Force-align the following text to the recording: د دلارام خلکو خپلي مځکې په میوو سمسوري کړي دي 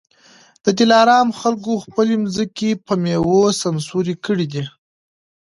د 0.65 0.67
دلارام 0.79 1.27
خلکو 1.39 1.71
خپلي 1.83 2.15
مځکې 2.23 2.69
په 2.85 2.93
میوو 3.03 3.41
سمسوري 3.61 4.15
کړي 4.25 4.47
دي 4.53 4.63